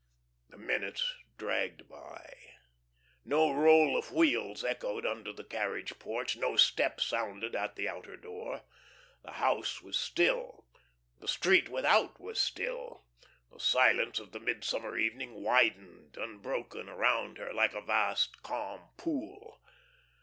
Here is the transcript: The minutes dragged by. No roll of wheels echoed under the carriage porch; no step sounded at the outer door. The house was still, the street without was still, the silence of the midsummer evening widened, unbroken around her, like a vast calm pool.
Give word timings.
The 0.49 0.57
minutes 0.57 1.13
dragged 1.37 1.87
by. 1.87 2.35
No 3.23 3.53
roll 3.53 3.95
of 3.95 4.11
wheels 4.11 4.63
echoed 4.63 5.05
under 5.05 5.31
the 5.31 5.43
carriage 5.43 5.99
porch; 5.99 6.35
no 6.35 6.55
step 6.55 6.99
sounded 6.99 7.53
at 7.55 7.75
the 7.75 7.87
outer 7.87 8.17
door. 8.17 8.63
The 9.21 9.33
house 9.33 9.83
was 9.83 9.99
still, 9.99 10.65
the 11.19 11.27
street 11.27 11.69
without 11.69 12.19
was 12.19 12.41
still, 12.41 13.05
the 13.51 13.59
silence 13.59 14.17
of 14.17 14.31
the 14.31 14.39
midsummer 14.39 14.97
evening 14.97 15.43
widened, 15.43 16.17
unbroken 16.17 16.89
around 16.89 17.37
her, 17.37 17.53
like 17.53 17.75
a 17.75 17.79
vast 17.81 18.41
calm 18.41 18.89
pool. 18.97 19.61